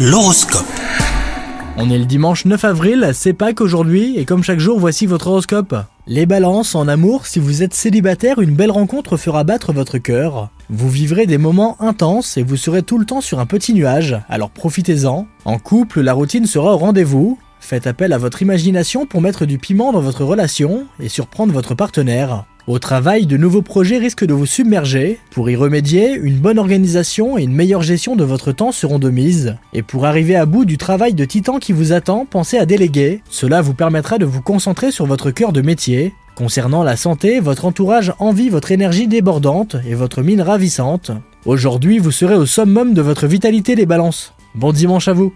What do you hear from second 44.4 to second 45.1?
Bon dimanche